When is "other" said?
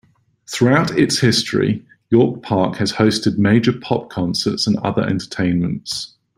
4.77-5.03